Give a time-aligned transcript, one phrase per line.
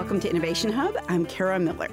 [0.00, 0.96] Welcome to Innovation Hub.
[1.10, 1.90] I'm Kara Miller.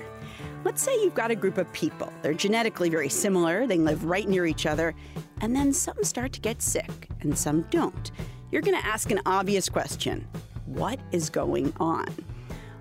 [0.63, 2.13] Let's say you've got a group of people.
[2.21, 4.95] They're genetically very similar, they live right near each other,
[5.41, 8.11] and then some start to get sick and some don't.
[8.49, 10.25] You're going to ask an obvious question
[10.67, 12.07] What is going on?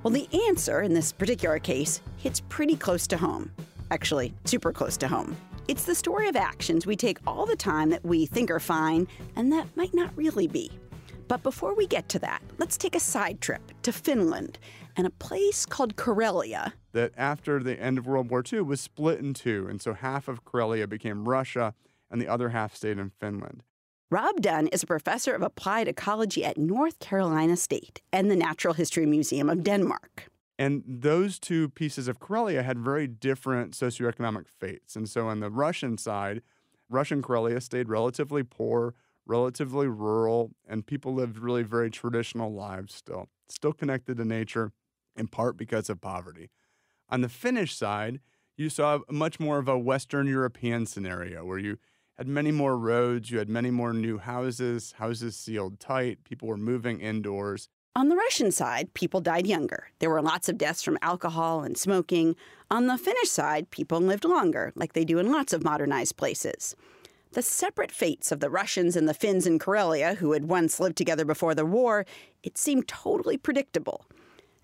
[0.04, 3.50] Well, the answer in this particular case hits pretty close to home.
[3.90, 5.36] Actually, super close to home.
[5.66, 9.08] It's the story of actions we take all the time that we think are fine
[9.34, 10.70] and that might not really be.
[11.26, 14.60] But before we get to that, let's take a side trip to Finland
[14.96, 16.72] and a place called Karelia.
[16.92, 20.28] That after the end of World War II was split in two, and so half
[20.28, 21.74] of Karelia became Russia
[22.10, 23.62] and the other half stayed in Finland.
[24.10, 28.72] Rob Dunn is a professor of applied ecology at North Carolina State and the Natural
[28.72, 30.30] History Museum of Denmark.
[30.58, 34.96] And those two pieces of Karelia had very different socioeconomic fates.
[34.96, 36.40] And so on the Russian side,
[36.88, 38.94] Russian Karelia stayed relatively poor,
[39.26, 44.72] relatively rural, and people lived really very traditional lives still, still connected to nature,
[45.16, 46.50] in part because of poverty.
[47.08, 48.20] On the Finnish side,
[48.56, 51.78] you saw much more of a Western European scenario where you
[52.16, 56.56] had many more roads, you had many more new houses, houses sealed tight, people were
[56.56, 57.68] moving indoors.
[57.94, 59.88] On the Russian side, people died younger.
[60.00, 62.36] There were lots of deaths from alcohol and smoking.
[62.70, 66.76] On the Finnish side, people lived longer, like they do in lots of modernized places.
[67.32, 70.96] The separate fates of the Russians and the Finns in Karelia, who had once lived
[70.96, 72.06] together before the war,
[72.42, 74.06] it seemed totally predictable.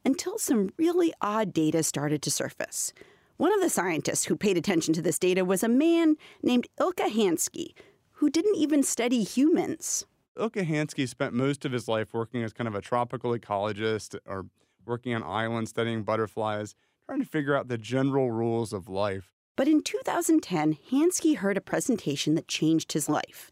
[0.04, 2.92] Until some really odd data started to surface.
[3.36, 7.10] One of the scientists who paid attention to this data was a man named Ilkka
[7.10, 7.74] Hanski,
[8.12, 10.06] who didn't even study humans.
[10.36, 14.46] Ilkka Hanski spent most of his life working as kind of a tropical ecologist or
[14.86, 16.74] working on islands studying butterflies,
[17.06, 19.32] trying to figure out the general rules of life.
[19.56, 23.50] But in 2010, Hanski heard a presentation that changed his life.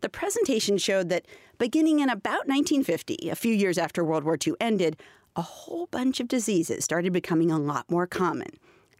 [0.00, 1.26] The presentation showed that
[1.58, 5.00] beginning in about 1950, a few years after World War II ended,
[5.36, 8.50] a whole bunch of diseases started becoming a lot more common,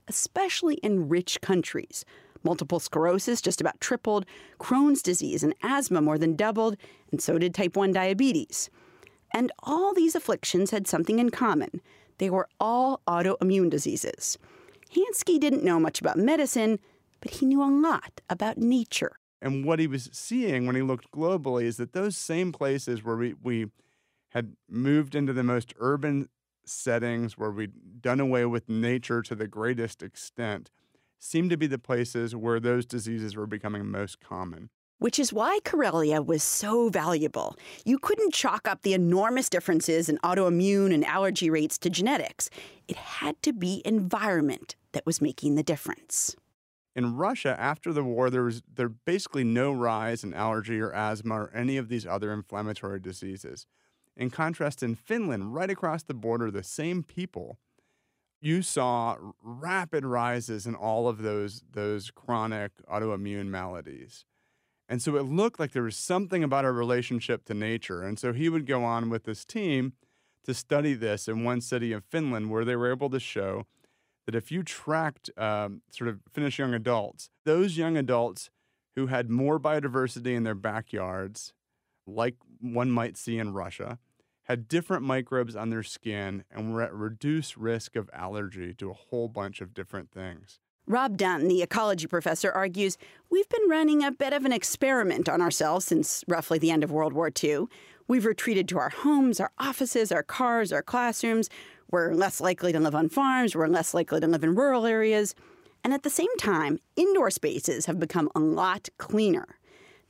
[0.09, 2.05] especially in rich countries.
[2.43, 4.27] Multiple sclerosis just about tripled,
[4.59, 6.77] Crohn's disease and asthma more than doubled,
[7.11, 8.71] and so did type 1 diabetes.
[9.33, 11.81] And all these afflictions had something in common
[12.19, 14.39] they were all autoimmune diseases.
[14.95, 16.79] Hanski didn't know much about medicine,
[17.21, 19.17] but he knew a lot about nature.
[19.41, 23.17] And what he was seeing when he looked globally is that those same places where
[23.17, 23.67] we, we
[24.33, 26.29] had moved into the most urban
[26.65, 30.71] settings, where we'd done away with nature to the greatest extent,
[31.19, 34.71] seemed to be the places where those diseases were becoming most common
[35.03, 37.57] which is why Karelia was so valuable.
[37.85, 42.49] You couldn't chalk up the enormous differences in autoimmune and allergy rates to genetics.
[42.87, 46.37] It had to be environment that was making the difference.
[46.95, 51.35] In Russia, after the war, there was there basically no rise in allergy or asthma
[51.35, 53.67] or any of these other inflammatory diseases.
[54.17, 57.59] In contrast, in Finland, right across the border, the same people,
[58.41, 64.25] you saw rapid rises in all of those, those chronic autoimmune maladies.
[64.89, 68.03] And so it looked like there was something about our relationship to nature.
[68.03, 69.95] And so he would go on with this team
[70.45, 73.67] to study this in one city of Finland where they were able to show
[74.27, 78.51] that if you tracked um, sort of Finnish young adults, those young adults
[78.95, 81.55] who had more biodiversity in their backyards,
[82.07, 83.99] like one might see in Russia,
[84.45, 88.95] had different microbes on their skin and were at reduced risk of allergy to a
[88.95, 90.59] whole bunch of different things.
[90.87, 92.99] Rob Dunn, the ecology professor, argues
[93.31, 96.91] we've been running a bit of an experiment on ourselves since roughly the end of
[96.91, 97.67] World War II.
[98.09, 101.49] We've retreated to our homes, our offices, our cars, our classrooms.
[101.91, 105.37] We're less likely to live on farms, we're less likely to live in rural areas.
[105.85, 109.47] And at the same time, indoor spaces have become a lot cleaner.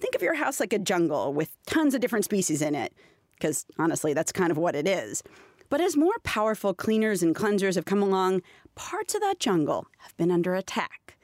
[0.03, 2.93] Think of your house like a jungle with tons of different species in it,
[3.35, 5.23] because honestly, that's kind of what it is.
[5.71, 8.43] But as more powerful cleaners and cleansers have come along,
[8.75, 11.17] parts of that jungle have been under attack.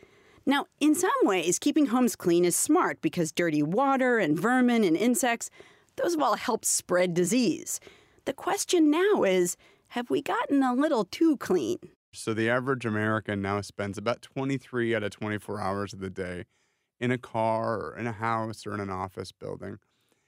[0.47, 4.97] Now, in some ways, keeping homes clean is smart because dirty water and vermin and
[4.97, 5.51] insects,
[5.97, 7.81] those all helped spread disease.
[8.27, 9.57] The question now is
[9.89, 11.81] have we gotten a little too clean?
[12.13, 16.45] So, the average American now spends about 23 out of 24 hours of the day
[17.01, 19.79] in a car or in a house or in an office building.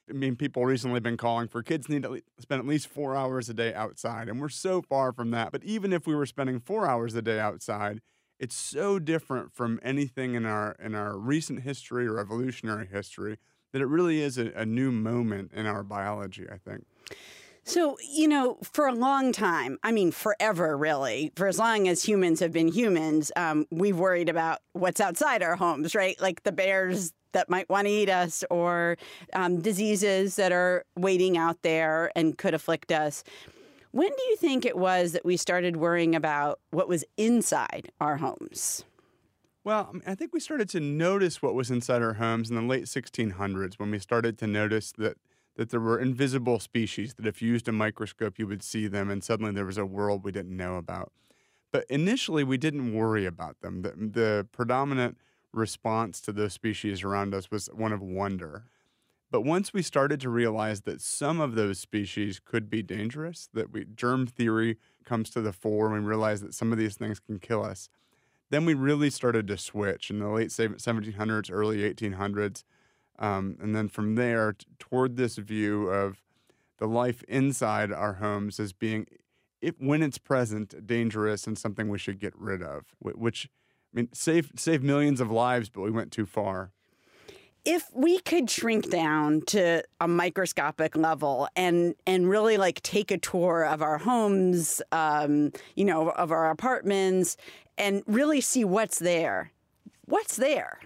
[0.09, 3.15] I mean, people recently have been calling for kids need to spend at least four
[3.15, 5.53] hours a day outside, and we're so far from that.
[5.53, 8.01] But even if we were spending four hours a day outside,
[8.39, 13.39] it's so different from anything in our in our recent history or evolutionary history
[13.73, 16.47] that it really is a, a new moment in our biology.
[16.51, 16.87] I think.
[17.65, 22.03] So, you know, for a long time, I mean, forever really, for as long as
[22.03, 26.21] humans have been humans, um, we've worried about what's outside our homes, right?
[26.21, 28.97] Like the bears that might want to eat us or
[29.35, 33.23] um, diseases that are waiting out there and could afflict us.
[33.93, 38.17] When do you think it was that we started worrying about what was inside our
[38.17, 38.85] homes?
[39.63, 42.85] Well, I think we started to notice what was inside our homes in the late
[42.85, 45.19] 1600s when we started to notice that
[45.61, 49.11] that there were invisible species that if you used a microscope you would see them
[49.11, 51.13] and suddenly there was a world we didn't know about.
[51.71, 53.83] But initially we didn't worry about them.
[53.83, 55.19] The, the predominant
[55.53, 58.71] response to those species around us was one of wonder.
[59.31, 63.71] But once we started to realize that some of those species could be dangerous, that
[63.71, 67.21] we, germ theory comes to the fore, and we realize that some of these things
[67.21, 67.91] can kill us,
[68.49, 72.65] then we really started to switch in the late 1700s, early 1800s.
[73.21, 76.23] Um, and then from there t- toward this view of
[76.79, 79.07] the life inside our homes as being,
[79.61, 83.49] if, when it's present, dangerous and something we should get rid of, which,
[83.93, 86.73] I mean, save, save millions of lives, but we went too far
[87.65, 93.19] if we could shrink down to a microscopic level and and really like take a
[93.19, 97.37] tour of our homes, um, you know, of our apartments,
[97.77, 99.53] and really see what's there,
[100.07, 100.81] what's there?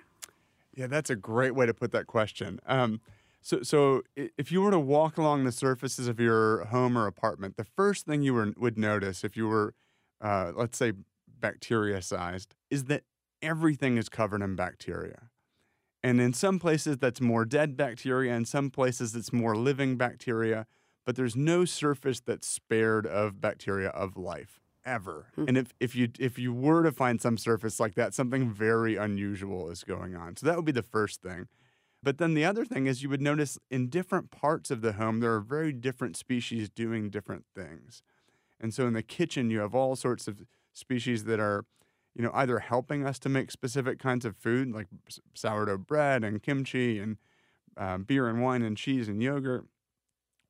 [0.77, 2.59] Yeah, that's a great way to put that question.
[2.67, 3.01] Um,
[3.41, 7.57] so, so if you were to walk along the surfaces of your home or apartment,
[7.57, 9.75] the first thing you were, would notice if you were,
[10.21, 10.93] uh, let's say,
[11.29, 13.03] bacteria sized, is that
[13.43, 15.31] everything is covered in bacteria.
[16.03, 18.35] And in some places, that's more dead bacteria.
[18.35, 20.67] In some places, it's more living bacteria.
[21.07, 25.27] But there's no surface that's spared of bacteria of life ever.
[25.35, 25.45] Hmm.
[25.49, 28.97] And if, if you if you were to find some surface like that, something very
[28.97, 30.37] unusual is going on.
[30.37, 31.49] So that would be the first thing.
[32.03, 35.21] But then the other thing is you would notice in different parts of the home
[35.21, 38.03] there are very different species doing different things.
[38.61, 41.65] And so in the kitchen you have all sorts of species that are
[42.15, 44.87] you know, either helping us to make specific kinds of food like
[45.35, 47.17] sourdough bread and kimchi and
[47.77, 49.67] um, beer and wine and cheese and yogurt,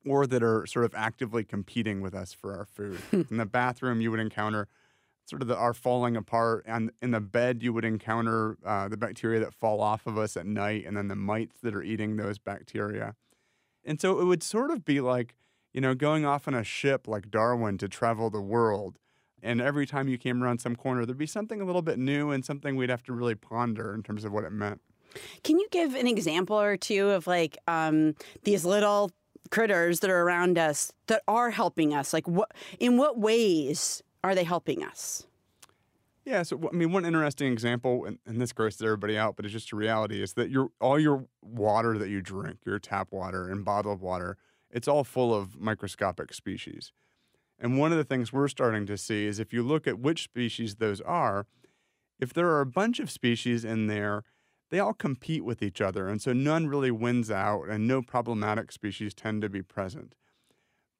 [0.05, 2.99] or that are sort of actively competing with us for our food.
[3.11, 4.67] in the bathroom, you would encounter
[5.25, 8.97] sort of the, our falling apart, and in the bed, you would encounter uh, the
[8.97, 12.15] bacteria that fall off of us at night, and then the mites that are eating
[12.17, 13.15] those bacteria.
[13.83, 15.35] And so it would sort of be like,
[15.73, 18.99] you know, going off on a ship like Darwin to travel the world
[19.45, 22.31] and every time you came around some corner, there'd be something a little bit new
[22.31, 24.81] and something we'd have to really ponder in terms of what it meant.
[25.43, 29.11] Can you give an example or two of like um, these little
[29.51, 32.13] critters that are around us that are helping us?
[32.13, 35.27] Like, what in what ways are they helping us?
[36.25, 39.53] Yeah, so I mean, one interesting example, and, and, this grosses everybody out, but it's
[39.53, 43.47] just a reality, is that your all your water that you drink, your tap water
[43.47, 44.37] and bottled water,
[44.71, 46.91] it's all full of microscopic species.
[47.59, 50.23] And one of the things we're starting to see is if you look at which
[50.23, 51.45] species those are,
[52.19, 54.23] if there are a bunch of species in there,
[54.71, 56.07] they all compete with each other.
[56.07, 60.15] And so none really wins out, and no problematic species tend to be present.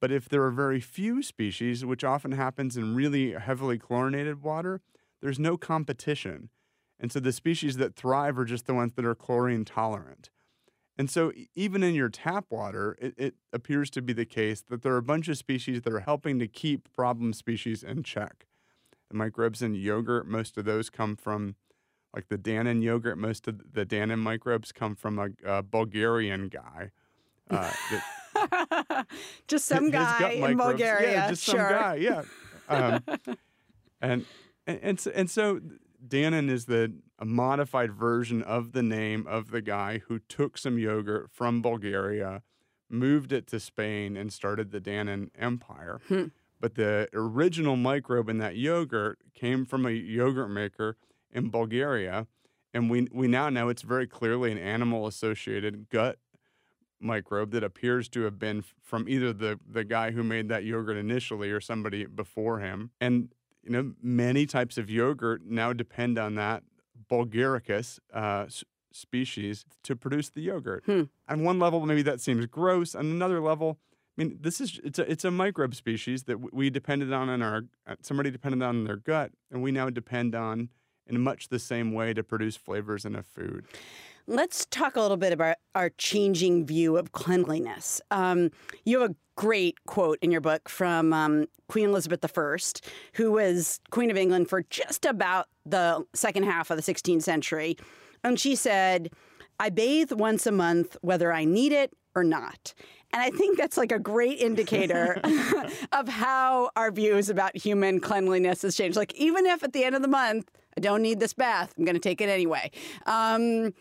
[0.00, 4.80] But if there are very few species, which often happens in really heavily chlorinated water,
[5.20, 6.50] there's no competition.
[7.00, 10.30] And so the species that thrive are just the ones that are chlorine tolerant.
[10.98, 14.82] And so, even in your tap water, it, it, appears to be the case that
[14.82, 18.46] there are a bunch of species that are helping to keep problem species in check.
[19.10, 21.56] The microbes in yogurt, most of those come from,
[22.16, 26.90] like the Dannon yogurt, most of the Dannon microbes come from a, a Bulgarian guy.
[27.50, 27.70] Uh,
[28.34, 29.06] that,
[29.46, 31.12] just some guy in Bulgaria.
[31.12, 31.60] Yeah, just sure.
[31.60, 31.94] some guy.
[31.96, 32.22] Yeah.
[32.68, 33.04] Um,
[34.00, 34.24] and,
[34.66, 35.60] and, and, so, and so
[36.08, 40.78] Dannon is the a modified version of the name of the guy who took some
[40.78, 42.42] yogurt from Bulgaria,
[42.90, 46.00] moved it to Spain, and started the Dannon Empire.
[46.08, 46.26] Hmm.
[46.60, 50.96] But the original microbe in that yogurt came from a yogurt maker
[51.32, 52.26] in Bulgaria.
[52.74, 56.18] And we, we now know it's very clearly an animal associated gut
[57.00, 60.96] microbe that appears to have been from either the, the guy who made that yogurt
[60.96, 62.90] initially or somebody before him.
[63.00, 63.28] And
[63.62, 66.62] you know, many types of yogurt now depend on that
[67.10, 68.46] Bulgaricus uh,
[68.92, 70.84] species to produce the yogurt.
[70.86, 71.02] Hmm.
[71.28, 72.94] On one level, maybe that seems gross.
[72.94, 73.78] On another level,
[74.16, 77.42] I mean, this is it's a it's a microbe species that we depended on in
[77.42, 80.70] our uh, somebody depended on in their gut, and we now depend on
[81.06, 83.64] in much the same way to produce flavors in a food.
[84.26, 88.00] Let's talk a little bit about our changing view of cleanliness.
[88.10, 88.50] Um,
[88.84, 92.56] you have a great quote in your book from um, Queen Elizabeth I,
[93.12, 97.76] who was Queen of England for just about the second half of the 16th century.
[98.24, 99.10] And she said,
[99.60, 102.74] I bathe once a month, whether I need it or not.
[103.16, 105.18] And I think that's like a great indicator
[105.92, 108.94] of how our views about human cleanliness has changed.
[108.94, 111.86] Like, even if at the end of the month, I don't need this bath, I'm
[111.86, 112.70] going to take it anyway.
[113.06, 113.72] Um,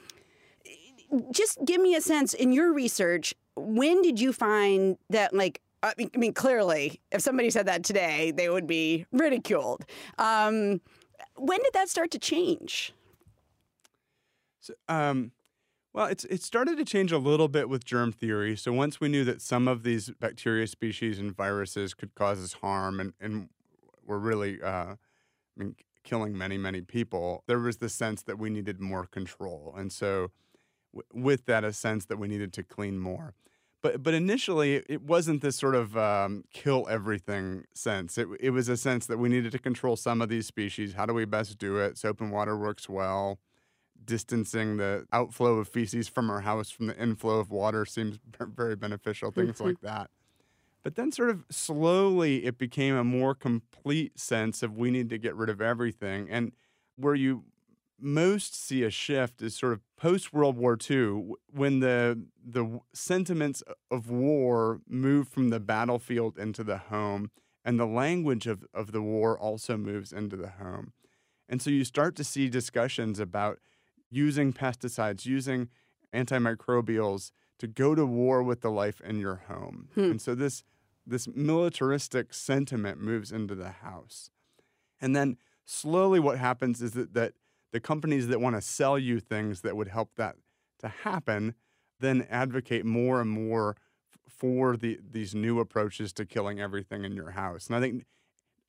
[1.32, 5.94] just give me a sense in your research when did you find that like I
[6.15, 9.86] mean, clearly, if somebody said that today, they would be ridiculed.
[10.18, 10.80] Um,
[11.36, 12.94] when did that start to change?
[14.62, 15.32] So, um,
[15.96, 18.58] well, it's it started to change a little bit with germ theory.
[18.58, 22.52] So once we knew that some of these bacteria species and viruses could cause us
[22.52, 23.48] harm and, and
[24.06, 24.98] were really, uh, I
[25.56, 29.74] mean, killing many, many people, there was the sense that we needed more control.
[29.78, 30.32] And so
[30.94, 33.34] w- with that, a sense that we needed to clean more.
[33.82, 38.18] But, but initially, it wasn't this sort of um, kill everything sense.
[38.18, 40.96] It, it was a sense that we needed to control some of these species.
[40.96, 41.98] How do we best do it?
[41.98, 43.40] Soap and water works well
[44.05, 48.75] distancing the outflow of feces from our house from the inflow of water seems very
[48.75, 49.65] beneficial, hmm, things hmm.
[49.65, 50.09] like that.
[50.83, 55.17] But then, sort of slowly, it became a more complete sense of we need to
[55.17, 56.29] get rid of everything.
[56.29, 56.51] And
[56.95, 57.45] where you
[58.00, 63.63] most see a shift is sort of post World War II, when the the sentiments
[63.89, 67.31] of war move from the battlefield into the home,
[67.63, 70.93] and the language of, of the war also moves into the home.
[71.50, 73.59] And so you start to see discussions about
[74.15, 75.69] using pesticides, using
[76.13, 79.89] antimicrobials to go to war with the life in your home.
[79.95, 80.12] Hmm.
[80.12, 80.63] And so this
[81.07, 84.31] this militaristic sentiment moves into the house.
[85.00, 87.34] And then slowly what happens is that, that
[87.72, 90.36] the companies that want to sell you things that would help that
[90.79, 91.53] to happen
[92.00, 93.75] then advocate more and more
[94.27, 97.67] for the these new approaches to killing everything in your house.
[97.67, 98.05] And I think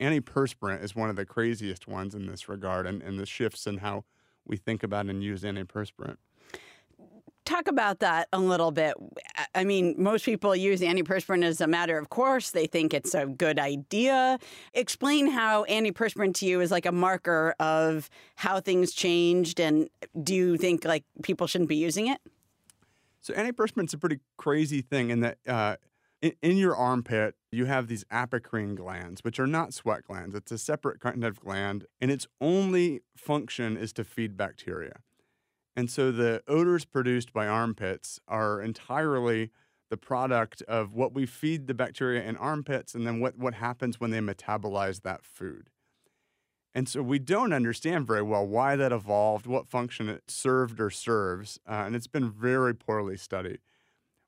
[0.01, 3.79] antiperspirant is one of the craziest ones in this regard and, and the shifts in
[3.79, 4.05] how
[4.47, 6.17] we think about and use antiperspirant.
[7.45, 8.95] Talk about that a little bit.
[9.55, 12.51] I mean, most people use antiperspirant as a matter of course.
[12.51, 14.41] They think it's a good idea.
[14.75, 19.89] Explain how antiperspirant to you is like a marker of how things changed, and
[20.21, 22.21] do you think like people shouldn't be using it?
[23.21, 25.77] So antiperspirant's a pretty crazy thing in that uh,
[26.23, 30.35] in, in, your armpit you have these apocrine glands, which are not sweat glands.
[30.35, 35.01] It's a separate kind of gland, and its only function is to feed bacteria.
[35.77, 39.51] And so the odors produced by armpits are entirely
[39.91, 44.01] the product of what we feed the bacteria in armpits and then what, what happens
[44.01, 45.71] when they metabolize that food.
[46.75, 50.91] And so we don't understand very well why that evolved, what function it served or
[50.91, 53.61] serves, uh, and it's been very poorly studied.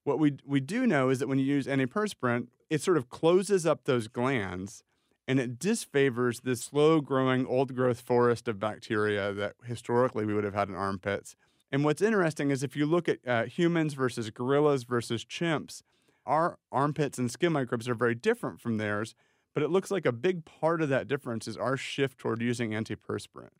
[0.09, 3.67] What we, we do know is that when you use antiperspirant, it sort of closes
[3.67, 4.83] up those glands
[5.27, 10.45] and it disfavors this slow growing old growth forest of bacteria that historically we would
[10.45, 11.37] have had in armpits.
[11.71, 15.83] And what's interesting is if you look at uh, humans versus gorillas versus chimps,
[16.25, 19.15] our armpits and skin microbes are very different from theirs,
[19.53, 22.71] but it looks like a big part of that difference is our shift toward using
[22.71, 23.51] antiperspirant.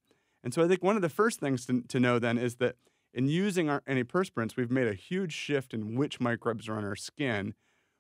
[0.43, 2.77] And so I think one of the first things to, to know then is that
[3.19, 6.95] in using our antiperspirants, we've made a huge shift in which microbes are on our
[6.95, 7.53] skin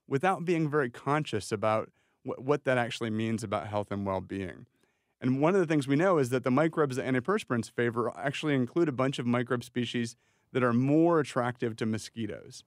[0.07, 1.91] without being very conscious about
[2.23, 4.67] wh- what that actually means about health and well being.
[5.21, 8.55] And one of the things we know is that the microbes that antiperspirants favor actually
[8.55, 10.15] include a bunch of microbe species
[10.53, 12.63] that are more attractive to mosquitoes.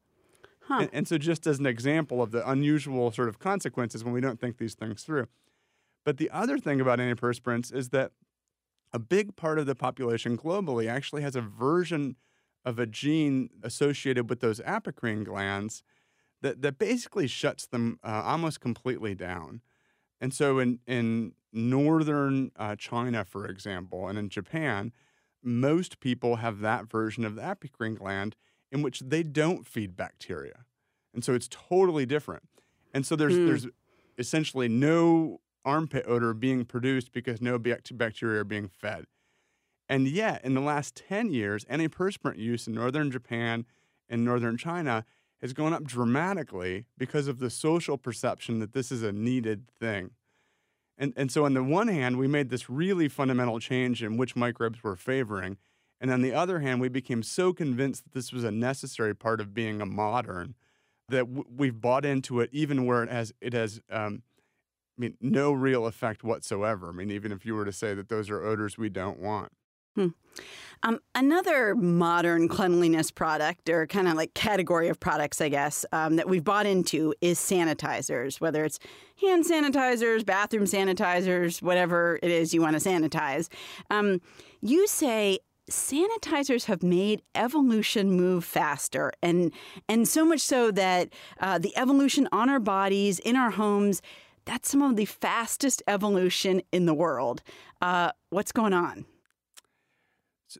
[0.64, 0.80] Huh.
[0.82, 4.20] And, and, so, just as an example of the unusual sort of consequences when we
[4.20, 5.28] don't think these things through.
[6.04, 8.12] But the other thing about antiperspirants is that
[8.92, 12.18] a big part of the population globally actually has a version
[12.64, 15.84] of a gene associated with those apocrine glands
[16.42, 19.62] that, that basically shuts them uh, almost completely down.
[20.20, 24.92] And so in, in northern uh, China, for example, and in Japan,
[25.44, 28.36] most people have that version of the apocrine gland
[28.72, 30.66] in which they don't feed bacteria.
[31.14, 32.44] And so it's totally different.
[32.94, 33.48] And so there's, hmm.
[33.48, 33.68] there's
[34.18, 39.06] essentially no armpit odor being produced because no bacteria are being fed.
[39.92, 43.66] And yet, in the last 10 years, antiperspirant use in northern Japan
[44.08, 45.04] and northern China
[45.42, 50.12] has gone up dramatically because of the social perception that this is a needed thing.
[50.98, 54.34] And, and so, on the one hand, we made this really fundamental change in which
[54.34, 55.58] microbes we're favoring.
[56.00, 59.42] And on the other hand, we became so convinced that this was a necessary part
[59.42, 60.56] of being a modern
[61.10, 64.24] that w- we've bought into it, even where it has, it has um,
[64.98, 66.88] I mean, no real effect whatsoever.
[66.88, 69.52] I mean, even if you were to say that those are odors we don't want.
[69.96, 70.08] Hmm.
[70.84, 76.16] Um, another modern cleanliness product, or kind of like category of products, I guess, um,
[76.16, 78.80] that we've bought into is sanitizers, whether it's
[79.22, 83.48] hand sanitizers, bathroom sanitizers, whatever it is you want to sanitize.
[83.92, 84.22] Um,
[84.62, 89.54] you say sanitizers have made evolution move faster, and
[89.88, 94.02] and so much so that uh, the evolution on our bodies, in our homes,
[94.46, 97.44] that's some of the fastest evolution in the world.
[97.84, 99.06] Uh, what's going on?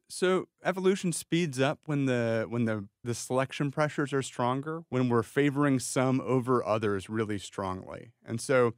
[0.10, 5.24] So evolution speeds up when the when the the selection pressures are stronger, when we're
[5.24, 8.12] favoring some over others really strongly.
[8.26, 8.74] And so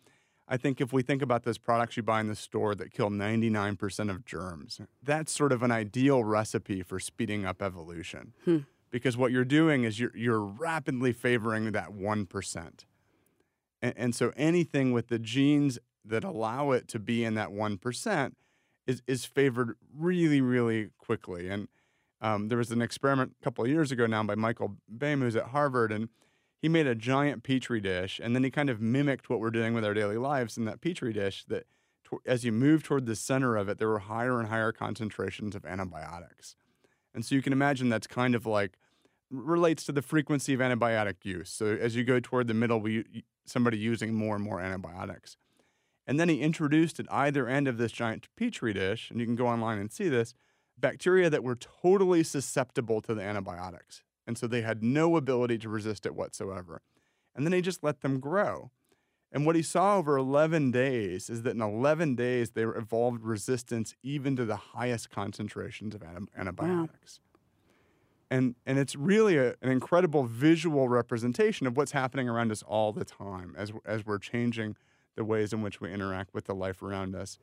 [0.48, 3.10] I think if we think about those products you buy in the store that kill
[3.10, 8.34] 99% of germs, that's sort of an ideal recipe for speeding up evolution.
[8.44, 8.60] Hmm.
[8.92, 12.86] Because what you're doing is you're you're rapidly favoring that 1%.
[13.82, 18.34] And, and so anything with the genes that allow it to be in that 1%
[18.88, 21.50] is is favored really, really quickly.
[21.50, 21.68] And
[22.22, 25.36] um, there was an experiment a couple of years ago now by Michael Baym, who's
[25.36, 26.10] at Harvard, and
[26.62, 29.74] he made a giant petri dish, and then he kind of mimicked what we're doing
[29.74, 31.44] with our daily lives in that petri dish.
[31.48, 31.66] That
[32.26, 35.66] as you move toward the center of it, there were higher and higher concentrations of
[35.66, 36.56] antibiotics,
[37.14, 38.78] and so you can imagine that's kind of like
[39.30, 41.50] relates to the frequency of antibiotic use.
[41.50, 45.36] So as you go toward the middle, we somebody using more and more antibiotics.
[46.06, 49.36] And then he introduced at either end of this giant petri dish, and you can
[49.36, 50.34] go online and see this,
[50.78, 54.04] bacteria that were totally susceptible to the antibiotics.
[54.26, 56.82] And so they had no ability to resist it whatsoever.
[57.36, 58.72] And then he just let them grow.
[59.32, 63.96] And what he saw over 11 days is that in 11 days, they evolved resistance
[64.04, 66.04] even to the highest concentrations of
[66.38, 67.20] antibiotics.
[67.20, 67.30] Wow.
[68.30, 72.92] And, and it's really a, an incredible visual representation of what's happening around us all
[72.92, 74.76] the time as, as we're changing
[75.16, 77.38] the ways in which we interact with the life around us.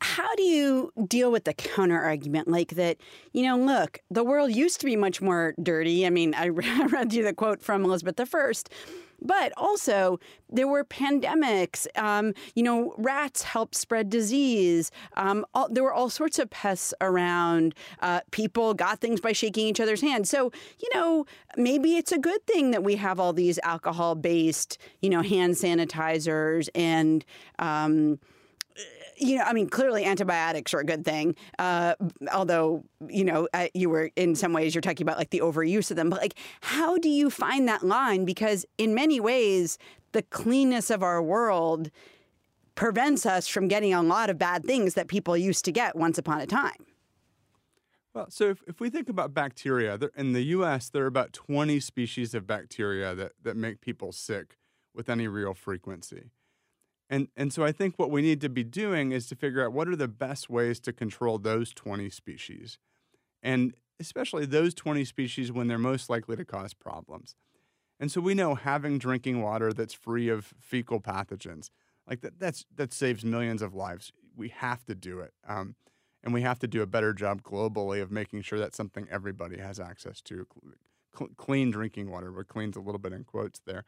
[0.00, 2.96] How do you deal with the counter argument like that?
[3.32, 6.04] You know, look, the world used to be much more dirty.
[6.06, 8.24] I mean, I read you the quote from Elizabeth I
[9.24, 11.86] but also, there were pandemics.
[11.96, 14.90] Um, you know, rats helped spread disease.
[15.16, 17.74] Um, all, there were all sorts of pests around.
[18.00, 20.28] Uh, people got things by shaking each other's hands.
[20.28, 21.26] So, you know,
[21.56, 25.54] maybe it's a good thing that we have all these alcohol based, you know, hand
[25.54, 27.24] sanitizers and,
[27.58, 28.18] um,
[29.22, 31.36] you know, I mean, clearly antibiotics are a good thing.
[31.58, 31.94] Uh,
[32.32, 35.90] although, you know, uh, you were in some ways you're talking about like the overuse
[35.90, 36.10] of them.
[36.10, 38.24] But like, how do you find that line?
[38.24, 39.78] Because in many ways,
[40.12, 41.90] the cleanness of our world
[42.74, 46.18] prevents us from getting a lot of bad things that people used to get once
[46.18, 46.86] upon a time.
[48.14, 51.32] Well, so if, if we think about bacteria, there, in the US, there are about
[51.32, 54.58] 20 species of bacteria that, that make people sick
[54.94, 56.30] with any real frequency.
[57.12, 59.74] And, and so I think what we need to be doing is to figure out
[59.74, 62.78] what are the best ways to control those 20 species,
[63.42, 67.36] and especially those 20 species when they're most likely to cause problems.
[68.00, 71.68] And so we know having drinking water that's free of fecal pathogens,
[72.08, 74.10] like that, that's, that saves millions of lives.
[74.34, 75.34] We have to do it.
[75.46, 75.74] Um,
[76.24, 79.58] and we have to do a better job globally of making sure that's something everybody
[79.58, 80.46] has access to.
[81.14, 83.84] Cl- clean drinking water, but clean's a little bit in quotes there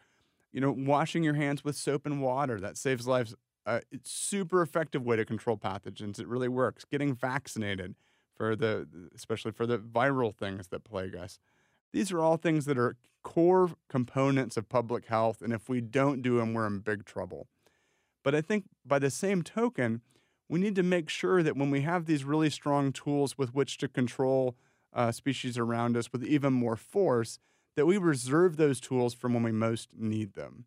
[0.55, 3.35] you know, washing your hands with soap and water that saves lives.
[3.67, 6.21] Uh, it's super effective way to control pathogens.
[6.21, 6.85] It really works.
[6.85, 7.97] Getting vaccinated
[8.37, 11.41] for the, especially for the viral things that plague us.
[11.93, 16.23] These are all things that are core components of public health, and if we don't
[16.23, 17.49] do them, we're in big trouble.
[18.23, 20.03] But I think by the same token,
[20.49, 23.79] we need to make sure that when we have these really strong tools with which
[23.79, 24.57] to control
[24.93, 27.39] uh, species around us with even more force,
[27.77, 30.67] that we reserve those tools from when we most need them.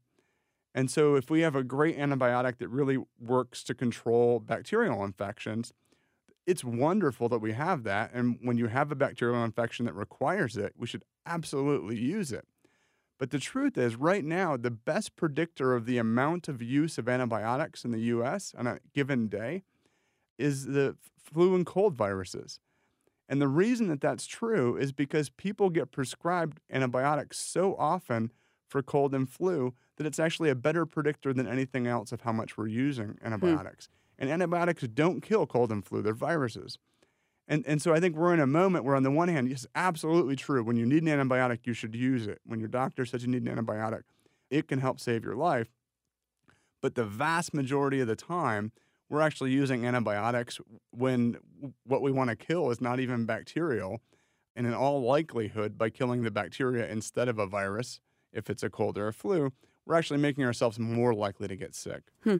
[0.74, 5.74] And so, if we have a great antibiotic that really works to control bacterial infections,
[6.46, 8.12] it's wonderful that we have that.
[8.14, 12.46] And when you have a bacterial infection that requires it, we should absolutely use it.
[13.20, 17.10] But the truth is, right now, the best predictor of the amount of use of
[17.10, 19.64] antibiotics in the US on a given day
[20.38, 22.60] is the flu and cold viruses.
[23.30, 28.32] And the reason that that's true is because people get prescribed antibiotics so often
[28.70, 32.32] for cold and flu that it's actually a better predictor than anything else of how
[32.32, 33.26] much we're using hmm.
[33.26, 33.88] antibiotics.
[33.88, 34.24] Hmm.
[34.24, 36.78] And antibiotics don't kill cold and flu, they're viruses.
[37.50, 39.66] And, and so I think we're in a moment where, on the one hand, it's
[39.74, 40.64] absolutely true.
[40.64, 42.42] When you need an antibiotic, you should use it.
[42.46, 44.02] When your doctor says you need an antibiotic,
[44.50, 45.68] it can help save your life.
[46.82, 48.74] But the vast majority of the time,
[49.10, 50.60] we're actually using antibiotics
[50.92, 51.38] when
[51.86, 54.02] what we want to kill is not even bacterial.
[54.56, 58.00] And in all likelihood, by killing the bacteria instead of a virus,
[58.34, 59.52] if it's a cold or a flu,
[59.86, 62.04] we're actually making ourselves more likely to get sick.
[62.24, 62.38] Hmm.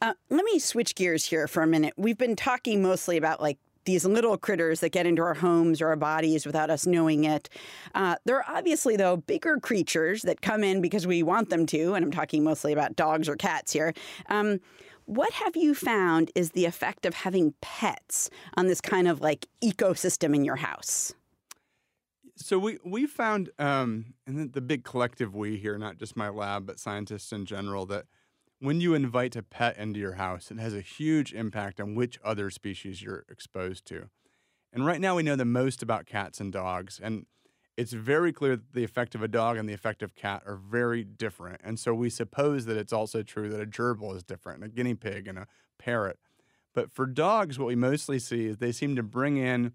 [0.00, 1.94] Uh, let me switch gears here for a minute.
[1.96, 5.88] We've been talking mostly about like these little critters that get into our homes or
[5.88, 7.48] our bodies without us knowing it.
[7.94, 11.94] Uh, there are obviously, though, bigger creatures that come in because we want them to,
[11.94, 13.94] and I'm talking mostly about dogs or cats here.
[14.28, 14.60] Um,
[15.08, 19.46] what have you found is the effect of having pets on this kind of like
[19.64, 21.14] ecosystem in your house?
[22.36, 26.66] So we we found, um, and the big collective we here, not just my lab,
[26.66, 28.04] but scientists in general, that
[28.60, 32.20] when you invite a pet into your house, it has a huge impact on which
[32.22, 34.10] other species you're exposed to.
[34.74, 37.00] And right now we know the most about cats and dogs.
[37.02, 37.24] And
[37.78, 40.56] it's very clear that the effect of a dog and the effect of cat are
[40.56, 41.60] very different.
[41.62, 44.74] And so we suppose that it's also true that a gerbil is different, and a
[44.74, 45.46] guinea pig and a
[45.78, 46.18] parrot.
[46.74, 49.74] But for dogs, what we mostly see is they seem to bring in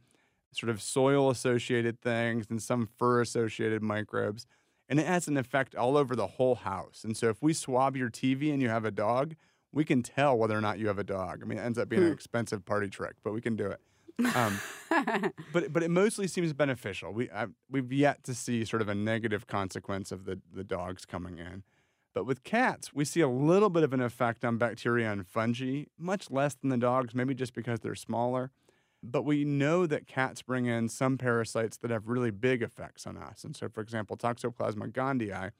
[0.51, 4.45] sort of soil associated things and some fur associated microbes.
[4.89, 7.05] And it has an effect all over the whole house.
[7.05, 9.35] And so if we swab your TV and you have a dog,
[9.71, 11.39] we can tell whether or not you have a dog.
[11.41, 12.13] I mean, it ends up being an hmm.
[12.13, 13.79] expensive party trick, but we can do it.
[14.35, 14.59] Um,
[15.53, 17.11] but but it mostly seems beneficial.
[17.11, 21.05] We I, we've yet to see sort of a negative consequence of the the dogs
[21.05, 21.63] coming in.
[22.13, 25.85] But with cats, we see a little bit of an effect on bacteria and fungi,
[25.97, 28.51] much less than the dogs, maybe just because they're smaller.
[29.01, 33.17] But we know that cats bring in some parasites that have really big effects on
[33.17, 33.43] us.
[33.43, 35.51] And so, for example, Toxoplasma gondii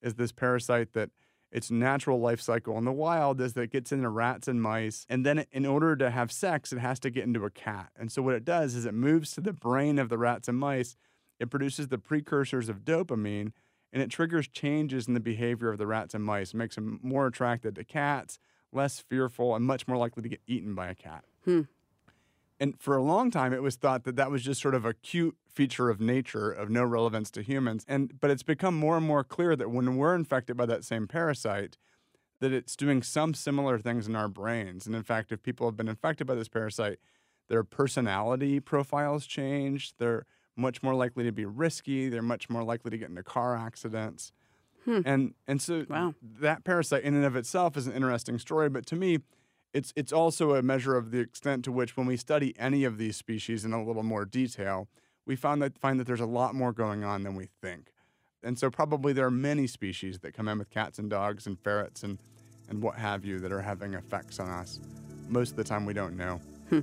[0.00, 1.10] is this parasite that
[1.50, 5.04] its natural life cycle in the wild is that it gets into rats and mice.
[5.08, 7.90] And then, in order to have sex, it has to get into a cat.
[7.98, 10.58] And so, what it does is it moves to the brain of the rats and
[10.58, 10.96] mice.
[11.38, 13.52] It produces the precursors of dopamine
[13.92, 16.54] and it triggers changes in the behavior of the rats and mice.
[16.54, 18.38] It makes them more attracted to cats,
[18.72, 21.24] less fearful, and much more likely to get eaten by a cat.
[21.44, 21.62] Hmm.
[22.60, 24.92] And for a long time, it was thought that that was just sort of a
[24.92, 27.86] cute feature of nature of no relevance to humans.
[27.88, 31.08] And but it's become more and more clear that when we're infected by that same
[31.08, 31.78] parasite,
[32.40, 34.86] that it's doing some similar things in our brains.
[34.86, 36.98] And in fact, if people have been infected by this parasite,
[37.48, 39.94] their personality profiles change.
[39.98, 42.08] They're much more likely to be risky.
[42.08, 44.32] They're much more likely to get into car accidents.
[44.84, 45.00] Hmm.
[45.04, 46.14] And and so wow.
[46.40, 48.68] that parasite in and of itself is an interesting story.
[48.68, 49.18] But to me,
[49.72, 52.98] it's it's also a measure of the extent to which when we study any of
[52.98, 54.88] these species in a little more detail,
[55.26, 57.92] we found that find that there's a lot more going on than we think.
[58.42, 61.58] And so probably there are many species that come in with cats and dogs and
[61.58, 62.18] ferrets and
[62.68, 64.80] and what have you that are having effects on us.
[65.28, 66.40] Most of the time we don't know.
[66.68, 66.80] Hmm.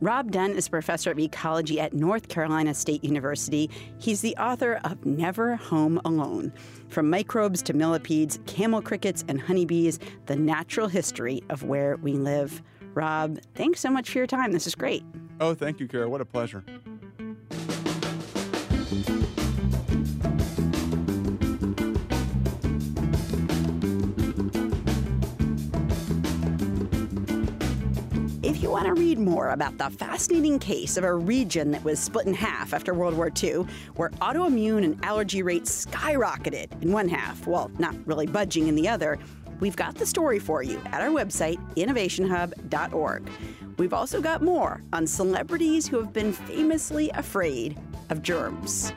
[0.00, 3.70] Rob Dunn is a professor of ecology at North Carolina State University.
[3.98, 6.52] He's the author of Never Home Alone
[6.88, 12.62] From Microbes to Millipedes, Camel Crickets, and Honeybees The Natural History of Where We Live.
[12.94, 14.52] Rob, thanks so much for your time.
[14.52, 15.04] This is great.
[15.40, 16.08] Oh, thank you, Kara.
[16.08, 16.64] What a pleasure.
[28.94, 32.72] To read more about the fascinating case of a region that was split in half
[32.72, 37.94] after World War II, where autoimmune and allergy rates skyrocketed in one half, while not
[38.06, 39.18] really budging in the other,
[39.60, 43.30] we've got the story for you at our website, innovationhub.org.
[43.78, 47.78] We've also got more on celebrities who have been famously afraid
[48.10, 48.92] of germs.